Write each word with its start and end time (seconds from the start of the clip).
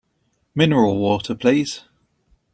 Mineral 0.55 0.97
water 0.97 1.35
please! 1.35 1.83